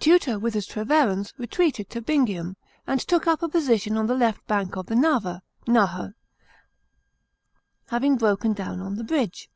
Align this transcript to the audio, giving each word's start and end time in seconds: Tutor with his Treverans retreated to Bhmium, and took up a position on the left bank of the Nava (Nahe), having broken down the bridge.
Tutor 0.00 0.38
with 0.38 0.54
his 0.54 0.66
Treverans 0.66 1.34
retreated 1.36 1.90
to 1.90 2.00
Bhmium, 2.00 2.56
and 2.86 2.98
took 2.98 3.26
up 3.26 3.42
a 3.42 3.48
position 3.50 3.98
on 3.98 4.06
the 4.06 4.16
left 4.16 4.46
bank 4.46 4.74
of 4.74 4.86
the 4.86 4.94
Nava 4.94 5.42
(Nahe), 5.68 6.14
having 7.88 8.16
broken 8.16 8.54
down 8.54 8.96
the 8.96 9.04
bridge. 9.04 9.50